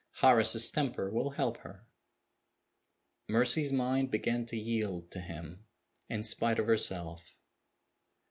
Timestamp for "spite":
6.23-6.57